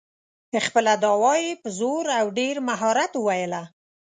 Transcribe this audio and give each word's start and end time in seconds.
خپله 0.65 0.93
دعوه 1.03 1.33
یې 1.45 1.51
په 1.61 1.67
زور 1.79 2.05
او 2.19 2.25
ډېر 2.39 2.55
مهارت 2.69 3.11
وویله. 3.15 3.63